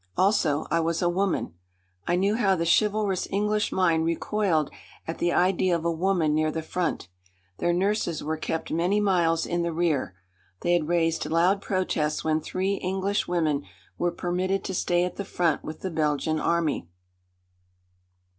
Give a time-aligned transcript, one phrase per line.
[0.17, 1.53] Also I was a woman.
[2.07, 4.71] I knew how the chivalrous English mind recoiled
[5.07, 7.07] at the idea of a woman near the front.
[7.59, 10.15] Their nurses were kept many miles in the rear.
[10.61, 13.63] They had raised loud protests when three English women
[13.99, 16.87] were permitted to stay at the front with the Belgian Army.